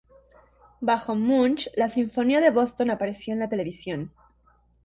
Bajo 0.81 1.13
Munch, 1.13 1.69
la 1.77 1.87
Sinfónica 1.87 2.41
de 2.41 2.49
Boston 2.49 2.89
apareció 2.89 3.33
en 3.35 3.39
la 3.39 3.49
televisión. 3.49 4.11